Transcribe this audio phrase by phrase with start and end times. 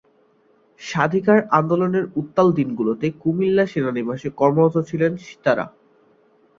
[0.81, 5.65] স্বাধিকার আন্দোলনের উত্তাল দিনগুলোতে কুমিল্লা সেনানিবাসে কর্মরত ছিলেন সিতারা।।